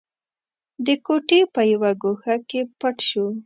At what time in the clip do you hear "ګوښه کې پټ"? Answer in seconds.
2.01-2.95